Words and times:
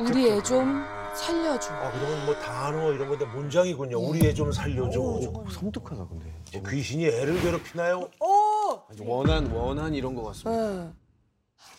우리 0.00 0.30
애 0.30 0.42
좀 0.42 0.82
살려줘. 1.14 1.72
아 1.72 1.90
그러면 1.90 2.26
뭐 2.26 2.34
단어 2.36 2.92
이런 2.92 3.08
건데 3.08 3.24
문장이군요. 3.26 3.98
우리 3.98 4.26
애 4.26 4.32
좀 4.34 4.52
살려줘. 4.52 5.20
섬뜩하다 5.50 6.06
근데. 6.08 6.32
뭐 6.54 6.62
귀신이 6.70 7.06
애를 7.06 7.40
괴롭히나요? 7.40 8.08
오! 8.20 8.80
원한 9.04 9.50
원한 9.52 9.94
이런 9.94 10.14
거 10.14 10.22
같습니다. 10.24 10.50
네. 10.84 10.90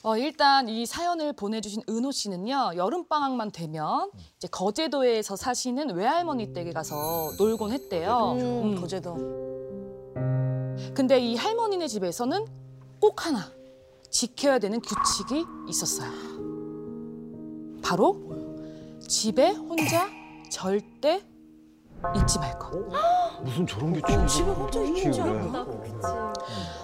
어, 0.04 0.18
일단 0.18 0.68
이 0.70 0.86
사연을 0.86 1.34
보내주신 1.34 1.84
은호 1.90 2.12
씨는요 2.12 2.72
여름 2.76 3.08
방학만 3.08 3.52
되면 3.52 4.12
이제 4.38 4.48
거제도에서 4.50 5.36
사시는 5.36 5.92
외할머니 5.96 6.54
댁에 6.54 6.72
가서 6.72 6.96
놀곤 7.38 7.72
했대요. 7.72 8.34
음, 8.40 8.64
음. 8.74 8.82
거제도. 8.82 9.16
근데 10.94 11.20
이 11.20 11.36
할머니네 11.36 11.88
집에서는 11.88 12.46
꼭 13.00 13.26
하나 13.26 13.52
지켜야 14.10 14.60
되는 14.60 14.82
규칙이 14.82 15.46
있었어요. 15.70 16.10
바로 17.90 18.22
집에 19.02 19.50
혼자 19.50 20.08
절대 20.52 21.26
있지 22.16 22.38
말 22.38 22.60
것. 22.60 22.70
무슨 23.42 23.66
저런 23.66 23.94
규칙이 23.94 24.28
집에 24.28 24.52
혼자 24.52 24.80
있는 24.80 25.12
줄 25.12 25.24
규칙을 25.24 25.42
해? 25.42 25.58
알고. 25.58 26.34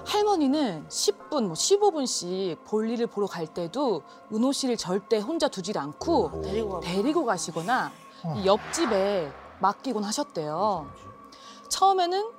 할머니는 0.03 0.87
10분, 0.87 1.43
뭐 1.43 1.53
15분씩 1.53 2.63
볼일을 2.65 3.05
보러 3.05 3.27
갈 3.27 3.45
때도 3.45 4.01
은호 4.33 4.51
씨를 4.51 4.77
절대 4.77 5.19
혼자 5.19 5.47
두질 5.47 5.77
않고 5.77 6.41
데리고 6.81 7.23
가시거나 7.23 7.91
이 8.37 8.47
옆집에 8.47 9.31
맡기곤 9.59 10.03
하셨대요. 10.03 10.89
처음에는 11.69 12.31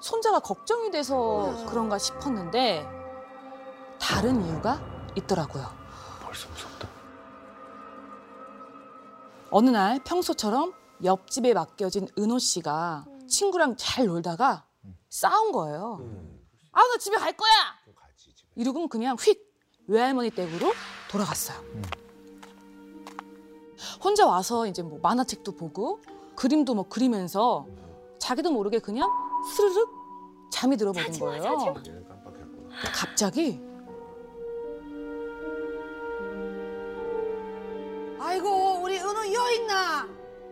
손자가 0.00 0.40
걱정이 0.40 0.90
돼서 0.90 1.54
그런가 1.68 1.98
싶었는데 1.98 2.84
다른 4.00 4.44
이유가 4.44 4.80
있더라고요. 5.14 5.87
어느 9.50 9.70
날 9.70 9.98
평소처럼 10.04 10.74
옆집에 11.04 11.54
맡겨진 11.54 12.08
은호 12.18 12.38
씨가 12.38 13.06
친구랑 13.28 13.76
잘 13.76 14.06
놀다가 14.06 14.64
싸운 15.08 15.52
거예요. 15.52 16.00
아, 16.72 16.80
나 16.80 16.96
집에 16.98 17.16
갈 17.16 17.32
거야! 17.36 17.50
이러고 18.56 18.88
그냥 18.88 19.16
휙 19.18 19.38
외할머니 19.86 20.30
댁으로 20.30 20.72
돌아갔어요. 21.10 21.58
혼자 24.02 24.26
와서 24.26 24.66
이제 24.66 24.82
뭐 24.82 24.98
만화책도 25.00 25.52
보고 25.56 26.00
그림도 26.36 26.74
뭐 26.74 26.88
그리면서 26.88 27.66
자기도 28.18 28.50
모르게 28.50 28.80
그냥 28.80 29.08
스르륵 29.56 29.88
잠이 30.52 30.76
들어버린 30.76 31.18
거예요. 31.18 31.74
갑자기 32.94 33.60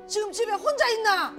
지금 0.06 0.30
집에 0.32 0.52
혼자 0.52 0.88
있나? 0.88 1.34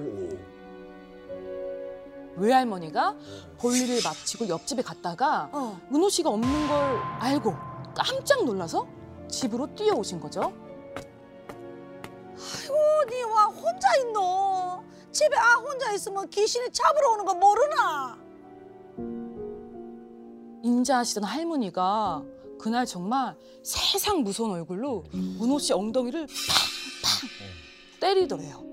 외할머니가 2.36 3.16
볼일을 3.58 4.00
마치고 4.04 4.48
옆집에 4.48 4.82
갔다가 4.82 5.50
어. 5.52 5.80
은호 5.92 6.10
씨가 6.10 6.30
없는 6.30 6.68
걸 6.68 7.00
알고 7.20 7.56
깜짝 7.96 8.44
놀라서 8.46 8.88
집으로 9.28 9.74
뛰어오신 9.76 10.20
거죠. 10.20 10.54
니와 13.10 13.46
혼자 13.46 13.96
있노? 13.98 14.84
집에 15.12 15.36
아 15.38 15.56
혼자 15.56 15.92
있으면 15.94 16.30
귀신이 16.30 16.70
잡으러 16.72 17.12
오는 17.14 17.26
거 17.26 17.34
모르나? 17.34 18.18
인자하시던 20.64 21.24
할머니가 21.24 22.24
그날 22.60 22.86
정말 22.86 23.36
세상 23.64 24.24
무서운 24.24 24.52
얼굴로 24.52 25.06
은호 25.14 25.58
씨 25.60 25.74
엉덩이를 25.74 26.28
팡팡 26.28 27.30
때리더래요. 28.00 28.66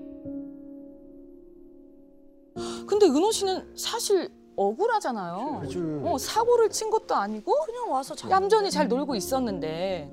근데 2.87 3.07
은호 3.07 3.31
씨는 3.31 3.75
사실 3.75 4.29
억울하잖아요. 4.55 5.63
어, 6.05 6.17
사고를 6.17 6.69
친 6.69 6.89
것도 6.89 7.15
아니고 7.15 7.53
그냥 7.65 7.91
와서 7.91 8.15
자. 8.15 8.29
얌전히 8.29 8.71
잘 8.71 8.87
놀고 8.87 9.15
있었는데 9.15 10.09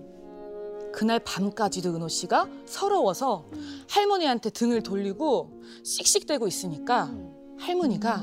그날 0.92 1.20
밤까지도 1.20 1.94
은호 1.94 2.08
씨가 2.08 2.48
서러워서 2.66 3.46
할머니한테 3.88 4.50
등을 4.50 4.82
돌리고 4.82 5.62
씩씩대고 5.84 6.48
있으니까 6.48 7.10
할머니가 7.58 8.22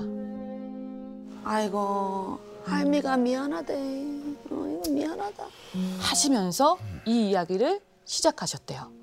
아이고, 1.43 2.37
할미가 2.65 3.17
미안하대. 3.17 3.73
어, 4.51 4.79
이거 4.81 4.91
미안하다. 4.91 5.47
하시면서 5.99 6.77
이 7.07 7.29
이야기를 7.29 7.79
시작하셨대요. 8.05 8.98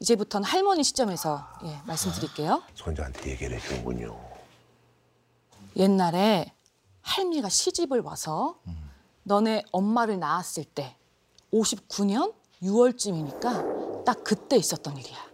이제부터는 0.00 0.44
할머니 0.46 0.84
시점에서 0.84 1.46
예, 1.64 1.80
말씀드릴게요. 1.86 2.62
손자한테 2.74 3.30
얘기를 3.30 3.56
해주는군요. 3.56 4.18
옛날에 5.76 6.52
할미가 7.02 7.48
시집을 7.48 8.00
와서 8.00 8.60
너네 9.22 9.64
엄마를 9.72 10.18
낳았을 10.18 10.64
때 10.64 10.96
59년 11.52 12.34
6월쯤이니까 12.62 14.04
딱 14.04 14.24
그때 14.24 14.56
있었던 14.56 14.96
일이야. 14.96 15.28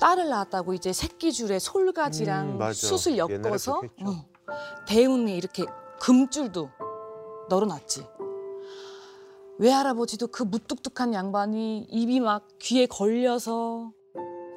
딸을 0.00 0.28
낳았다고 0.28 0.74
이제 0.74 0.92
새끼줄에 0.92 1.58
솔가지랑 1.58 2.60
음. 2.60 2.72
숯을 2.72 3.18
엮어서. 3.18 3.78
어, 3.78 4.28
대운에 4.86 5.36
이렇게 5.36 5.64
금줄도 6.00 6.70
널어놨지. 7.48 8.06
외할아버지도 9.58 10.28
그 10.28 10.42
무뚝뚝한 10.44 11.14
양반이 11.14 11.86
입이 11.90 12.20
막 12.20 12.46
귀에 12.60 12.86
걸려서 12.86 13.92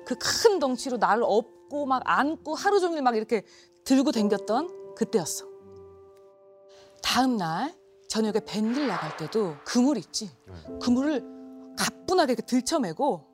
그 0.05 0.15
큰 0.19 0.59
덩치로 0.59 0.97
나를 0.97 1.23
업고 1.25 1.85
막 1.85 2.01
안고 2.05 2.55
하루 2.55 2.79
종일 2.79 3.01
막 3.01 3.15
이렇게 3.15 3.45
들고 3.85 4.11
댕겼던 4.11 4.95
그때였어. 4.95 5.45
다음 7.01 7.37
날 7.37 7.73
저녁에 8.09 8.41
밴들 8.45 8.87
나갈 8.87 9.15
때도 9.17 9.55
그물 9.63 9.97
있지. 9.97 10.29
그물을 10.81 11.23
가뿐하게 11.77 12.35
들쳐매고 12.35 13.31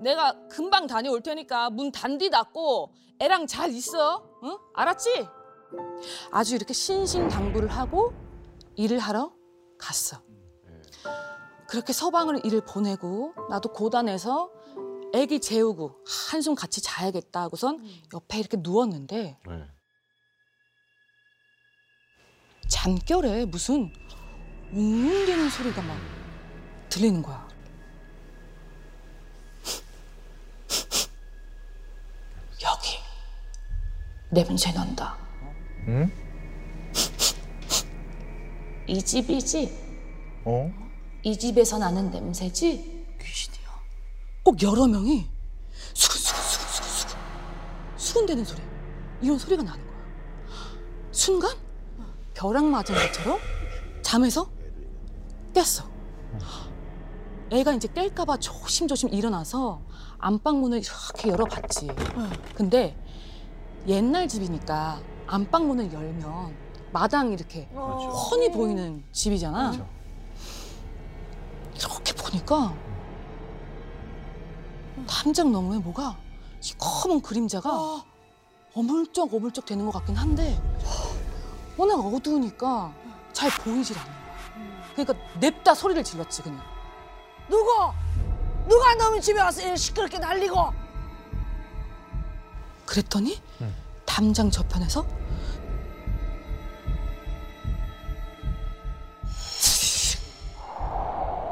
내가 0.00 0.38
금방 0.48 0.86
다녀올 0.86 1.20
테니까 1.22 1.70
문 1.70 1.90
단디 1.90 2.30
닫고 2.30 2.92
애랑 3.18 3.48
잘 3.48 3.70
있어. 3.70 4.24
응? 4.44 4.56
알았지? 4.74 5.26
아주 6.30 6.54
이렇게 6.54 6.72
신신당부를 6.72 7.68
하고 7.68 8.12
일을 8.76 9.00
하러 9.00 9.32
갔어. 9.76 10.22
그렇게 11.68 11.92
서방을 11.92 12.46
일을 12.46 12.62
보내고 12.62 13.34
나도 13.50 13.72
고단해서 13.72 14.50
애기 15.14 15.38
재우고 15.38 16.02
한숨 16.30 16.54
같이 16.54 16.80
자야겠다 16.80 17.42
하고선 17.42 17.84
옆에 18.14 18.38
이렇게 18.38 18.56
누웠는데 18.58 19.38
네. 19.46 19.66
잠결에 22.68 23.44
무슨 23.44 23.92
웅웅대는 24.72 25.50
소리가 25.50 25.82
막 25.82 25.96
들리는 26.88 27.22
거야. 27.22 27.46
여기 32.62 32.98
냄새 34.30 34.72
난다. 34.72 35.16
응? 35.86 36.10
이 38.86 39.02
집이지? 39.02 39.70
어? 40.44 40.87
이 41.22 41.36
집에서 41.36 41.78
나는 41.78 42.10
냄새지? 42.10 43.06
귀신이야. 43.20 43.68
꼭 44.44 44.62
여러 44.62 44.86
명이 44.86 45.28
수근수근수근수근 45.94 47.16
수근대는 47.96 48.44
소리. 48.44 48.62
이런 49.20 49.38
소리가 49.38 49.62
나는 49.62 49.84
거야. 49.84 49.98
순간 51.10 51.56
벼락 52.34 52.64
맞은 52.66 52.94
것처럼 52.94 53.38
잠에서 54.02 54.48
깼어. 55.52 55.88
애가 57.50 57.72
이제 57.74 57.88
깰까봐 57.88 58.40
조심조심 58.40 59.08
일어나서 59.12 59.80
안방 60.18 60.60
문을 60.60 60.78
이렇게 60.80 61.30
열어봤지. 61.30 61.88
근데 62.54 62.96
옛날 63.86 64.28
집이니까 64.28 65.00
안방 65.26 65.66
문을 65.66 65.92
열면 65.92 66.54
마당 66.92 67.32
이렇게 67.32 67.68
훤히 67.74 68.50
보이는 68.52 69.02
집이잖아. 69.12 69.97
보니까 72.38 72.74
담장 75.08 75.52
너머에 75.52 75.78
뭐가 75.78 76.16
시커먼 76.60 77.20
그림자가 77.20 78.04
어물쩍 78.74 79.32
어물쩍 79.32 79.66
되는 79.66 79.84
것 79.86 79.92
같긴 79.92 80.16
한데 80.16 80.60
워낙 81.76 81.94
어두우니까 81.94 82.92
잘 83.32 83.50
보이질 83.50 83.96
거야. 83.96 84.18
그러니까 84.94 85.14
냅다 85.38 85.74
소리를 85.74 86.02
질렀지 86.02 86.42
그냥. 86.42 86.60
누구? 87.48 87.92
누가 88.68 88.94
너희 88.96 89.20
집에 89.20 89.40
와서 89.40 89.60
이렇게 89.60 89.76
시끄럽게 89.76 90.18
날리고? 90.18 90.72
그랬더니 92.84 93.40
담장 94.04 94.50
저편에서 94.50 95.06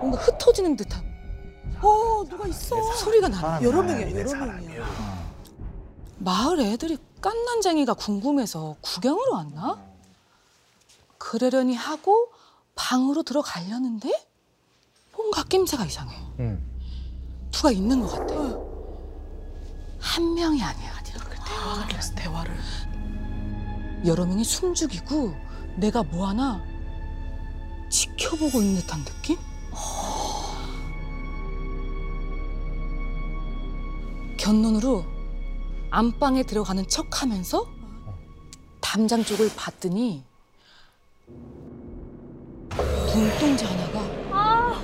뭔가 0.00 0.18
흩어지는 0.18 0.76
듯한 0.76 1.04
어 1.82 2.24
누가 2.28 2.46
있어? 2.46 2.80
소리가 2.94 3.28
나는 3.28 3.40
사람 3.40 3.62
여러 3.62 3.78
많아야 3.82 3.98
명이야 3.98 4.14
돼, 4.24 4.30
여러. 4.30 4.46
명이야. 4.46 5.26
마을 6.18 6.60
애들이 6.60 6.98
깐난쟁이가 7.20 7.94
궁금해서 7.94 8.76
구경으로 8.80 9.32
왔나? 9.34 9.78
그러려니 11.18 11.74
하고 11.74 12.28
방으로 12.74 13.22
들어가려는데 13.22 14.10
뭔가 15.14 15.42
낌새가 15.44 15.84
이상해. 15.84 16.14
응. 16.40 16.62
누가 17.50 17.70
있는 17.70 18.00
것 18.00 18.08
같아. 18.12 18.34
한 19.98 20.34
명이 20.34 20.62
아니야. 20.62 20.96
대화를 21.46 21.96
했어 21.96 22.14
대화를. 22.14 22.56
여러 24.04 24.24
명이 24.24 24.44
숨죽이고 24.44 25.34
내가 25.76 26.02
뭐 26.02 26.28
하나 26.28 26.62
지켜보고 27.88 28.60
있는 28.60 28.80
듯한 28.80 29.04
느낌? 29.04 29.36
견눈으로 34.46 35.04
안방에 35.90 36.44
들어가는 36.44 36.86
척 36.86 37.20
하면서 37.20 37.66
담장 38.80 39.24
쪽을 39.24 39.50
봤더니 39.56 40.22
눈동자 43.12 43.66
하나가 43.68 44.80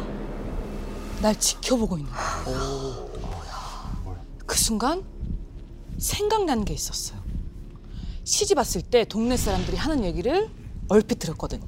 날 1.20 1.38
지켜보고 1.38 1.96
있는 1.96 2.10
거야. 2.10 3.08
그 4.46 4.58
순간 4.58 5.04
생각나는 5.96 6.64
게 6.64 6.74
있었어요. 6.74 7.22
시집 8.24 8.58
왔을 8.58 8.82
때 8.82 9.04
동네 9.04 9.36
사람들이 9.36 9.76
하는 9.76 10.02
얘기를 10.02 10.50
얼핏 10.88 11.20
들었거든. 11.20 11.62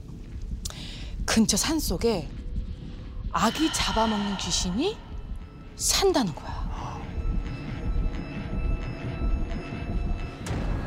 근처 1.25 1.57
산 1.57 1.79
속에 1.79 2.29
아기 3.31 3.73
잡아먹는 3.73 4.37
귀신이 4.39 4.97
산다는 5.77 6.35
거야. 6.35 6.54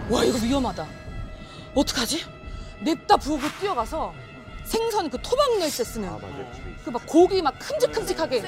와 0.09 0.23
이거 0.23 0.37
위험하다. 0.39 0.87
어떡하지? 1.75 2.25
냅다 2.81 3.17
부엌으로 3.17 3.49
뛰어가서 3.59 4.13
생선 4.65 5.09
그 5.09 5.21
토막 5.21 5.57
낼때 5.59 5.83
쓰는 5.83 6.09
그 6.83 6.91
막 6.91 7.05
고기 7.05 7.41
막 7.41 7.57
큼직큼직하게 7.59 8.39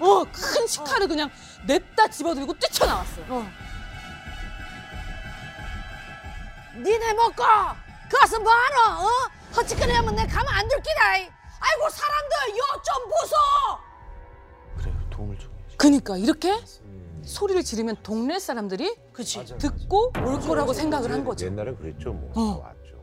어 0.00 0.24
큰 0.32 0.66
식칼을 0.66 1.06
그냥 1.08 1.30
냅다 1.66 2.08
집어들고 2.08 2.52
뛰쳐나왔어. 2.58 3.20
어. 3.28 3.48
니네 6.76 7.12
먹고 7.14 7.42
가서 8.12 8.38
뭐하노? 8.40 9.06
어? 9.06 9.10
헛짓거리 9.56 9.92
하면 9.92 10.14
내 10.16 10.26
가만 10.26 10.48
안 10.48 10.68
둘 10.68 10.78
기다. 10.82 11.02
아이고 11.10 11.88
사람들 11.90 12.58
요 12.58 12.82
좀 12.82 13.08
보소. 13.08 13.34
그래 14.78 14.92
도움을 15.10 15.38
좀 15.38 15.50
해야지. 15.58 15.76
그니까 15.78 16.16
이렇게 16.16 16.58
소리를 17.26 17.62
지르면 17.64 17.96
동네 18.02 18.38
사람들이 18.38 18.96
그치. 19.12 19.44
듣고 19.58 20.12
올 20.24 20.40
거라고 20.40 20.72
생각을 20.72 21.10
한 21.12 21.24
거죠. 21.24 21.46
옛날에 21.46 21.74
그랬죠 21.74 22.12
뭐 22.12 22.30
어. 22.34 22.60
다 22.62 22.68
왔죠. 22.68 23.02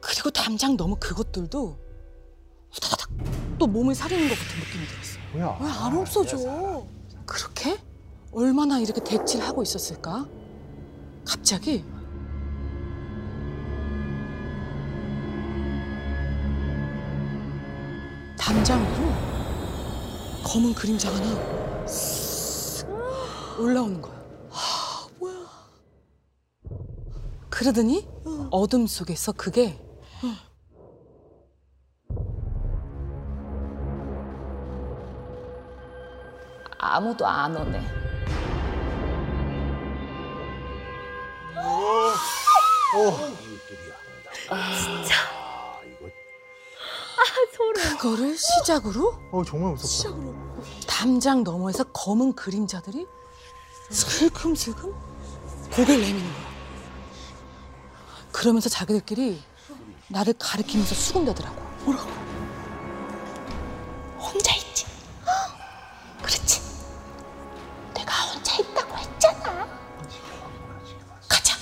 그리고 0.00 0.30
담장 0.30 0.76
너머 0.76 0.94
그것들도 0.96 1.78
후다닥 2.70 3.08
또 3.58 3.66
몸을 3.66 3.94
사리는 3.94 4.28
것 4.28 4.34
같은 4.38 4.60
느낌이 4.60 4.86
들었어요. 4.86 5.22
뭐야? 5.32 5.58
왜 5.62 5.68
안 5.70 5.96
없어져? 5.96 6.86
그렇게 7.26 7.78
얼마나 8.32 8.78
이렇게 8.78 9.02
대치를 9.02 9.46
하고 9.46 9.62
있었을까? 9.62 10.28
갑자기 11.24 11.84
담장으로 18.38 19.12
검은 20.44 20.74
그림자가 20.74 21.16
하나 21.16 21.84
쓱 21.86 22.23
올라오는 23.58 24.00
거야. 24.00 24.14
뭐야? 25.18 25.46
그러더니 27.50 28.08
어둠 28.50 28.86
속에서 28.86 29.32
그게 29.32 29.80
아무도 36.78 37.26
안 37.26 37.56
오네. 37.56 37.80
이웃들이야. 42.94 43.94
진짜. 44.78 45.14
아, 45.24 45.80
이거 45.84 46.10
그거를 47.98 48.36
시작으로 48.36 49.14
어 49.32 49.42
정말 49.44 49.72
무섭다. 49.72 50.16
담장 50.86 51.42
너머에서 51.42 51.84
검은 51.84 52.34
그림자들이 52.34 53.06
슬금슬금 53.90 54.92
고개를 55.72 56.00
내미는 56.00 56.32
거야. 56.32 56.44
그러면서 58.32 58.68
자기들끼리 58.68 59.42
나를 60.08 60.34
가리키면서 60.38 60.94
수군대더라고. 60.94 61.60
뭐라고? 61.84 62.10
혼자 64.18 64.54
있지? 64.56 64.86
그렇지. 66.22 66.60
내가 67.94 68.12
혼자 68.32 68.56
있다고 68.56 68.96
했잖아. 68.96 69.68
가자. 71.28 71.56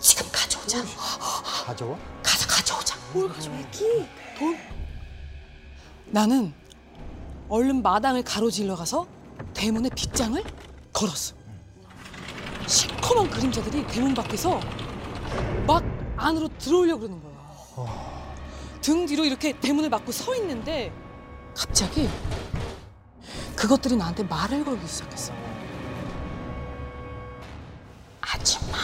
지금 0.00 0.26
가져오자. 0.32 0.84
가져와? 1.66 1.98
가서 2.22 2.46
가져오자. 2.48 2.96
뭘 3.12 3.28
가져올기? 3.28 4.08
돈? 4.38 4.56
나는 6.06 6.54
얼른 7.48 7.82
마당을 7.82 8.22
가로질러 8.22 8.76
가서 8.76 9.06
대문에 9.54 9.88
빗장을 9.90 10.42
걸었어. 11.02 11.34
시커먼 12.66 13.28
그림자들이 13.28 13.86
대문 13.88 14.14
밖에서 14.14 14.60
막 15.66 15.82
안으로 16.16 16.48
들어오려고 16.58 17.00
그러는 17.00 17.22
거야. 17.22 17.32
등 18.80 19.06
뒤로 19.06 19.24
이렇게 19.24 19.58
대문을 19.58 19.90
막고 19.90 20.12
서 20.12 20.34
있는데 20.36 20.92
갑자기 21.56 22.08
그것들이 23.56 23.96
나한테 23.96 24.22
말을 24.22 24.64
걸기 24.64 24.86
시작했어. 24.86 25.32
아줌마, 28.20 28.78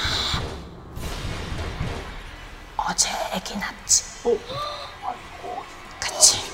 어제 2.77 3.09
애기 3.33 3.57
낳지? 3.57 4.05
그치? 6.01 6.49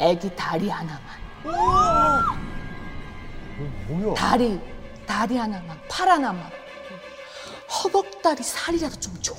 애기 0.00 0.34
다리 0.34 0.68
하나만. 0.68 1.22
뭐야? 3.88 4.14
다리, 4.14 4.60
다리 5.06 5.36
하나만, 5.36 5.78
팔 5.88 6.08
하나만. 6.08 6.50
허벅다리 7.72 8.42
살이라도 8.42 9.00
좀 9.00 9.14
줘. 9.22 9.34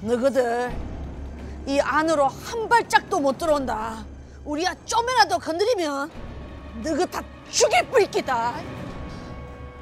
너희들 0.00 0.76
이 1.66 1.80
안으로 1.80 2.28
한 2.28 2.68
발짝도 2.68 3.20
못 3.20 3.38
들어온다. 3.38 4.04
우리야 4.44 4.74
좀이라도 4.84 5.38
건드리면 5.38 6.10
너희 6.82 7.06
다 7.06 7.22
죽일 7.50 7.88
뿌리기다. 7.88 8.54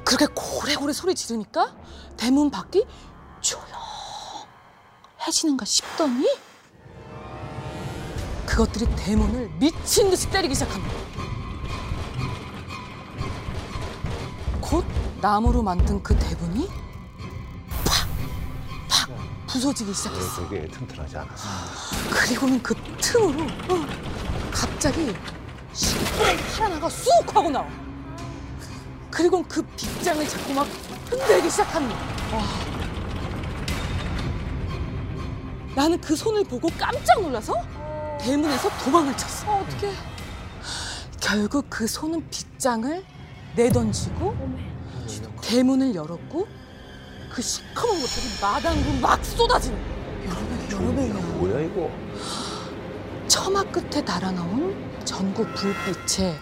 그렇게 0.03 0.25
고래고래 0.33 0.93
소리 0.93 1.13
지르니까 1.13 1.75
대문 2.15 2.49
밖이 2.49 2.87
조용해지는가 3.41 5.65
싶더니 5.65 6.25
그것들이 8.47 8.87
대문을 8.95 9.51
미친 9.59 10.09
듯이 10.09 10.27
때리기 10.31 10.55
시작합니다. 10.55 10.95
곧 14.61 14.85
나무로 15.21 15.61
만든 15.61 16.01
그 16.01 16.17
대문이 16.17 16.67
팍! 17.85 18.07
팍! 18.89 19.09
부서지기 19.47 19.93
시작했어. 19.93 20.49
되게 20.49 20.67
튼튼하지 20.67 21.17
않았어. 21.17 21.47
그리고는 22.09 22.63
그 22.63 22.73
틈으로 22.99 23.43
어, 23.43 23.85
갑자기 24.51 25.13
하나가 26.57 26.89
쑥 26.89 27.11
하고 27.35 27.49
나와. 27.49 27.67
그리고 29.11 29.43
그 29.47 29.61
빗장을 29.75 30.27
잡고 30.27 30.53
막 30.53 30.67
흔들기 31.09 31.49
시작합니다. 31.49 31.99
와. 32.33 32.43
나는 35.75 36.01
그 36.01 36.15
손을 36.15 36.43
보고 36.43 36.69
깜짝 36.77 37.21
놀라서 37.21 37.53
대문에서 38.19 38.69
도망을 38.83 39.15
쳤어. 39.15 39.57
어떻게? 39.57 39.91
결국 41.21 41.65
그 41.69 41.87
손은 41.87 42.29
빗장을 42.29 43.03
내던지고 43.55 44.35
대문을 45.41 45.95
열었고 45.95 46.47
그 47.31 47.41
시커먼 47.41 48.01
것들이 48.01 48.41
마당으로 48.41 48.99
막 49.01 49.23
쏟아지는 49.23 49.77
거야. 49.77 49.97
여러 50.71 50.91
명이야. 50.91 51.13
뭐야 51.13 51.59
이거? 51.61 51.91
처마 53.27 53.63
끝에 53.63 54.03
달아놓은 54.03 55.05
전구 55.05 55.45
불빛에 55.53 56.35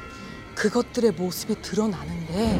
그것들의 0.56 1.12
모습이 1.12 1.62
드러나는데 1.62 2.60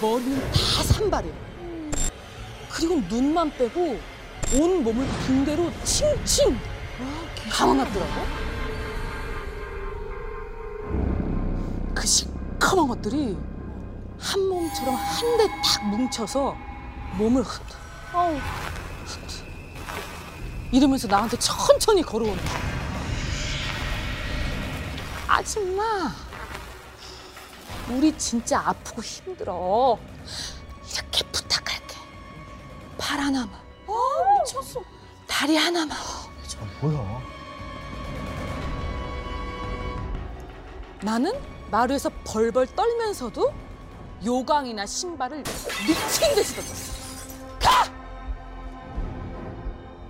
머리는 0.00 0.40
다 0.52 0.82
산발이야. 0.84 1.47
그리고 2.78 3.00
눈만 3.08 3.50
빼고 3.58 3.98
온 4.54 4.84
몸을 4.84 5.04
붕대로 5.26 5.68
칭칭 5.82 6.56
감아놨더라고. 7.50 8.12
그 11.92 12.06
시커먼 12.06 12.86
것들이 12.86 13.36
한 14.20 14.48
몸처럼 14.48 14.94
한 14.94 15.36
대 15.38 15.48
딱 15.48 15.88
뭉쳐서 15.88 16.54
몸을 17.16 17.42
흩, 17.42 17.62
흩. 18.12 19.44
이러면서 20.70 21.08
나한테 21.08 21.36
천천히 21.38 22.02
걸어오는 22.02 22.36
거야. 22.36 22.58
아줌마, 25.26 26.12
우리 27.88 28.16
진짜 28.16 28.60
아프고 28.64 29.02
힘들어. 29.02 29.98
팔 33.18 33.24
하나만. 33.24 33.50
아, 33.88 34.40
미쳤어. 34.44 34.80
다리 35.26 35.56
하나만. 35.56 35.90
아, 35.98 36.30
뭐야? 36.80 37.20
나는 41.02 41.32
마루에서 41.70 42.10
벌벌 42.24 42.68
떨면서도 42.76 43.52
요강이나 44.24 44.86
신발을 44.86 45.42
미친 45.86 46.34
듯이 46.34 46.54
던졌어. 46.54 46.92
가! 47.58 47.84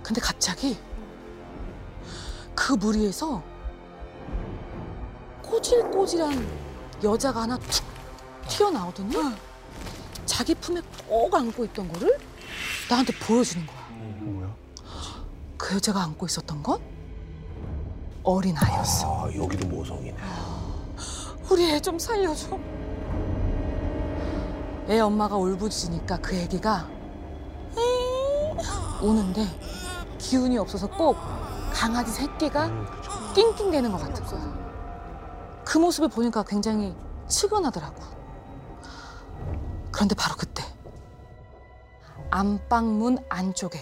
근데 0.03 0.21
갑자기 0.21 0.77
그 2.55 2.73
무리에서 2.73 3.43
꼬질꼬질한 5.43 6.47
여자가 7.03 7.41
하나 7.43 7.57
툭 7.57 7.85
튀어나오더니 8.47 9.15
자기 10.25 10.53
품에 10.55 10.81
꼭 11.07 11.33
안고 11.33 11.65
있던 11.65 11.91
거를 11.91 12.29
나한테 12.89 13.13
보여주는 13.19 13.65
거야. 13.65 13.77
뭐야? 14.21 14.55
그 15.57 15.75
여자가 15.75 16.03
안고 16.03 16.25
있었던 16.25 16.63
건 16.63 16.81
어린 18.23 18.55
아이였어. 18.57 19.25
아 19.27 19.35
여기도 19.35 19.67
모성이네. 19.67 20.17
우리 21.51 21.71
애 21.71 21.79
좀 21.79 21.97
살려줘. 21.99 22.57
애 24.89 24.99
엄마가 24.99 25.35
울부짖으니까 25.37 26.17
그 26.17 26.35
애기가 26.35 26.87
우는데 29.01 29.45
기운이 30.17 30.57
없어서 30.57 30.87
꼭 30.89 31.15
강아지 31.71 32.11
새끼가 32.11 32.69
낑낑대는 33.35 33.91
것 33.91 33.99
같은 33.99 34.25
거야. 34.25 34.59
그 35.63 35.77
모습을 35.77 36.09
보니까 36.09 36.43
굉장히 36.43 36.95
측은하더라고. 37.27 38.01
그런데 39.91 40.15
바로 40.15 40.35
그때 40.35 40.58
안방문 42.31 43.17
안쪽에 43.29 43.79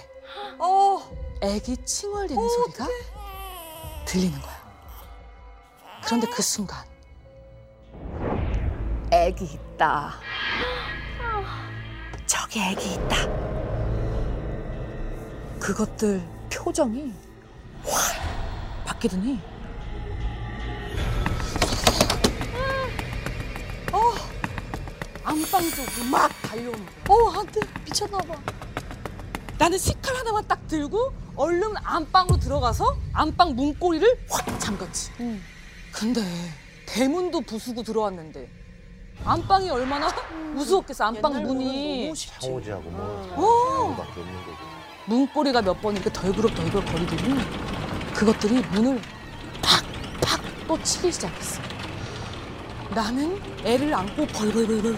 어, 0.60 1.00
애기 1.42 1.78
칭얼대는 1.78 2.50
소리가 2.50 2.88
들리는 4.06 4.40
거야. 4.42 4.58
그런데 6.04 6.28
그 6.28 6.42
순간 6.42 6.86
애기 9.12 9.46
있다. 9.46 10.14
저기 12.26 12.62
애기 12.62 12.94
있다. 12.94 13.16
그것들 15.60 16.22
표정이 16.52 17.14
확 17.84 18.86
바뀌더니 18.86 19.40
안방 25.38 25.62
쪽으로 25.70 26.06
막 26.10 26.32
달려오는 26.42 26.86
거야. 27.06 27.16
어, 27.16 27.30
한테 27.30 27.60
미쳤나 27.86 28.18
봐. 28.20 28.36
나는 29.60 29.78
식칼 29.78 30.16
하나만 30.16 30.48
딱 30.48 30.68
들고 30.68 31.14
얼른 31.36 31.74
안방으로 31.84 32.38
들어가서 32.40 32.98
안방 33.14 33.56
문고리를 33.56 34.26
확 34.30 34.60
잠갔지. 34.60 35.12
근데 35.92 36.22
대문도 36.88 37.42
부수고 37.42 37.84
들어왔는데 37.84 38.50
안방이 39.26 39.70
얼마나 39.70 40.10
무서웠겠어. 40.54 41.06
안방 41.06 41.44
문이 41.44 42.14
창호지하고 42.16 42.90
뭐 42.90 43.34
어. 43.36 43.96
창호밖에 43.96 44.20
없는 44.22 44.36
거고. 44.46 44.58
문고리가 45.08 45.62
몇 45.62 45.80
번 45.82 45.94
이렇게 45.96 46.12
덜그럭덜그럭 46.12 46.86
거리더니 46.86 47.40
그것들이 48.14 48.62
문을 48.72 49.00
팍팍 49.62 50.68
또 50.68 50.82
치기 50.84 51.12
시작했어. 51.12 51.62
나는 52.94 53.42
애를 53.64 53.94
안고 53.94 54.28
벌벌벌벌 54.28 54.98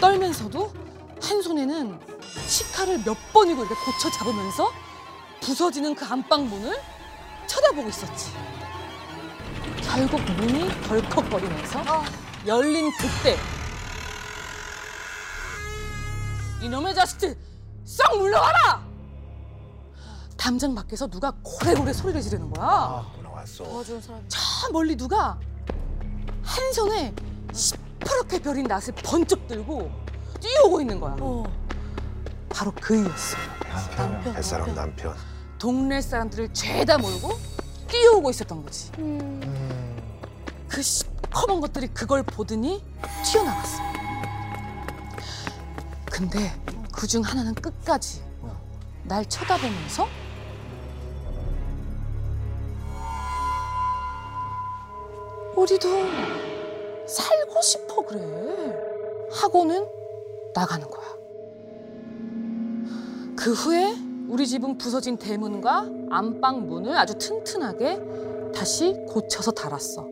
떨면서도 0.00 0.72
한 1.22 1.42
손에는 1.42 1.98
식칼을 2.46 3.02
몇 3.04 3.16
번이고 3.32 3.64
이렇게 3.64 3.74
고쳐 3.84 4.10
잡으면서 4.10 4.70
부서지는 5.40 5.94
그 5.94 6.04
안방 6.04 6.48
문을 6.48 6.76
쳐다보고 7.46 7.88
있었지. 7.88 8.30
결국 9.82 10.20
문이 10.22 10.68
덜컥거리면서 10.82 11.82
열린 12.46 12.90
그때 12.92 13.36
이놈의 16.62 16.94
자식들 16.94 17.36
썩 17.84 18.18
물러와라! 18.18 18.82
담장 20.36 20.74
밖에서 20.74 21.06
누가 21.06 21.32
고래고래 21.42 21.92
소리를 21.92 22.20
지르는 22.20 22.50
거야. 22.50 22.66
아 22.66 23.12
나왔어. 23.22 23.64
도와주는 23.64 24.00
사람. 24.00 24.24
저 24.28 24.38
멀리 24.72 24.96
누가 24.96 25.38
한 26.44 26.72
손에 26.72 27.14
시퍼렇게 27.52 28.40
벼린 28.40 28.64
낫을 28.66 28.92
번쩍 29.02 29.46
들고 29.48 29.90
뛰어오고 30.40 30.80
있는 30.80 31.00
거야. 31.00 31.16
어. 31.20 31.44
바로 32.50 32.70
그이였어. 32.72 33.36
남편. 33.96 34.36
햇사람 34.36 34.74
남편. 34.74 35.14
동네 35.58 36.00
사람들을 36.00 36.52
죄다 36.52 36.98
몰고 36.98 37.30
뛰어오고 37.88 38.30
있었던 38.30 38.62
거지. 38.62 38.90
음. 38.98 39.40
그 40.68 40.82
시커먼 40.82 41.60
것들이 41.60 41.88
그걸 41.88 42.22
보더니 42.22 42.82
튀어나갔어. 43.24 43.82
근데 46.10 46.54
그 46.92 47.06
중 47.06 47.22
하나는 47.22 47.54
끝까지 47.54 48.22
날 49.02 49.24
쳐다보면서 49.26 50.06
우리도 55.64 55.88
살고 57.06 57.62
싶어 57.62 58.02
그래 58.02 58.20
하고는 59.32 59.88
나가는 60.54 60.86
거야. 60.90 61.08
그 63.34 63.54
후에 63.54 63.94
우리 64.28 64.46
집은 64.46 64.76
부서진 64.76 65.16
대문과 65.16 65.88
안방 66.10 66.66
문을 66.66 66.94
아주 66.98 67.16
튼튼하게 67.16 68.52
다시 68.54 68.92
고쳐서 69.08 69.52
달았어. 69.52 70.06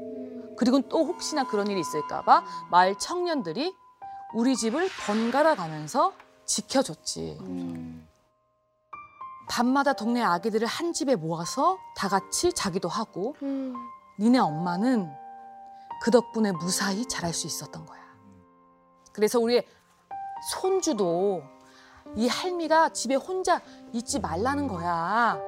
그리고 0.56 0.80
또 0.88 1.04
혹시나 1.04 1.46
그런 1.46 1.66
일이 1.66 1.80
있을까봐 1.80 2.44
마을 2.70 2.96
청년들이 2.98 3.74
우리 4.34 4.56
집을 4.56 4.88
번갈아 5.06 5.54
가면서 5.54 6.14
지켜줬지. 6.46 7.38
밤마다 9.50 9.92
동네 9.92 10.22
아기들을 10.22 10.66
한 10.66 10.94
집에 10.94 11.14
모아서 11.14 11.76
다 11.94 12.08
같이 12.08 12.54
자기도 12.54 12.88
하고 12.88 13.36
음. 13.42 13.74
니네 14.18 14.38
엄마는 14.38 15.21
그 16.02 16.10
덕분에 16.10 16.50
무사히 16.50 17.06
자랄 17.06 17.32
수 17.32 17.46
있었던 17.46 17.86
거야. 17.86 18.02
그래서 19.12 19.38
우리 19.38 19.64
손주도 20.50 21.44
이 22.16 22.26
할미가 22.26 22.88
집에 22.88 23.14
혼자 23.14 23.62
있지 23.92 24.18
말라는 24.18 24.66
거야. 24.66 25.38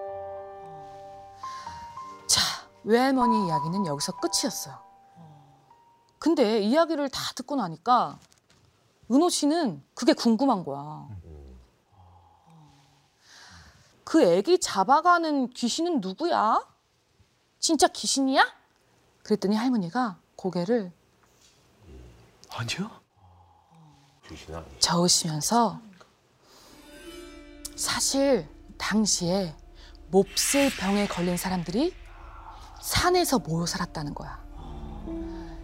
자, 2.28 2.40
외할머니 2.84 3.48
이야기는 3.48 3.84
여기서 3.84 4.12
끝이었어요. 4.20 4.78
근데 6.20 6.60
이야기를 6.60 7.08
다 7.08 7.32
듣고 7.34 7.56
나니까 7.56 8.20
은호 9.10 9.30
씨는 9.30 9.82
그게 9.92 10.12
궁금한 10.12 10.64
거야. 10.64 11.08
그 14.04 14.22
애기 14.22 14.60
잡아가는 14.60 15.50
귀신은 15.50 16.00
누구야? 16.00 16.64
진짜 17.58 17.88
귀신이야? 17.88 18.46
그랬더니 19.24 19.56
할머니가 19.56 20.22
고개를 20.48 20.92
아니야? 22.50 23.00
귀신 24.28 24.54
아니야. 24.54 24.68
저으시면서 24.78 25.80
사실 27.74 28.46
당시에 28.76 29.56
몹쓸 30.10 30.70
병에 30.76 31.06
걸린 31.08 31.38
사람들이 31.38 31.94
산에서 32.82 33.38
모여 33.38 33.64
살았다는 33.64 34.14
거야. 34.14 34.44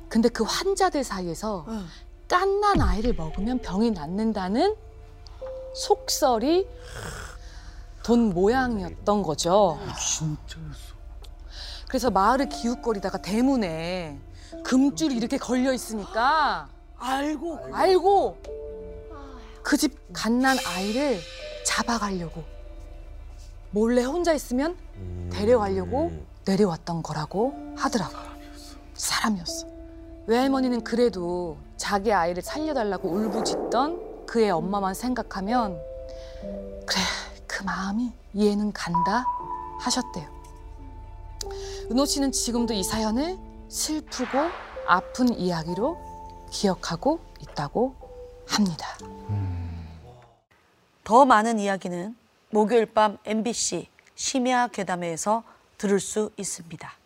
근데 0.09 0.31
그 0.31 0.45
환자들 0.45 1.05
사이에서 1.05 1.67
응. 1.69 1.87
깐난 2.27 2.81
아이를 2.81 3.13
먹으면 3.13 3.61
병이 3.61 3.91
낫는다는 3.91 4.77
속설이 5.75 6.67
돈 8.03 8.31
모양이었던 8.31 9.23
거죠. 9.23 9.79
진짜였어. 9.99 10.95
그래서 11.87 12.11
마을을 12.11 12.49
기웃거리다가 12.49 13.19
대문에 13.19 14.19
금줄이 14.62 15.17
이렇게 15.17 15.38
걸려 15.38 15.73
있으니까 15.73 16.69
알고. 16.99 17.59
알고 17.73 18.38
그 19.62 19.76
집 19.76 19.99
갓난 20.12 20.57
아이를 20.67 21.21
잡아가려고 21.64 22.43
몰래 23.71 24.02
혼자 24.02 24.33
있으면 24.33 24.76
데려가려고 25.31 26.11
내려왔던 26.45 27.02
거라고 27.02 27.55
하더라고요. 27.76 28.31
사람이었어. 28.95 29.67
외할머니는 30.26 30.83
그래도 30.83 31.57
자기 31.76 32.12
아이를 32.12 32.43
살려달라고 32.43 33.09
울부짖던 33.09 34.26
그의 34.26 34.50
엄마만 34.50 34.95
생각하면 34.95 35.79
그래 36.87 37.00
그 37.47 37.62
마음이 37.64 38.12
이해는 38.35 38.73
간다 38.73 39.25
하셨대요. 39.81 40.26
은호 41.90 42.05
씨는 42.07 42.33
지금도 42.33 42.75
이 42.75 42.83
사연을 42.83 43.38
슬프고 43.71 44.37
아픈 44.89 45.33
이야기로 45.33 45.97
기억하고 46.50 47.21
있다고 47.41 47.95
합니다. 48.49 48.99
더 51.05 51.25
많은 51.25 51.61
이야기는 51.61 52.17
목요일 52.50 52.87
밤 52.87 53.19
MBC 53.25 53.87
심야 54.17 54.67
괴담회에서 54.67 55.45
들을 55.79 56.00
수 56.00 56.33
있습니다. 56.37 57.00